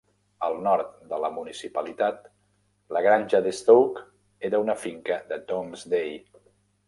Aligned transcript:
Al 0.45 0.55
nord 0.67 0.93
de 1.09 1.17
la 1.23 1.29
municipalitat, 1.33 2.23
la 2.97 3.03
granja 3.07 3.43
de 3.47 3.53
Stoke 3.57 4.05
era 4.51 4.61
una 4.65 4.79
finca 4.85 5.19
de 5.33 5.41
Domesday. 5.53 6.19